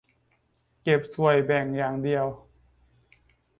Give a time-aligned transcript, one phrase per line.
[0.83, 2.25] เก็บส่วยแบ่งอย่างเดียว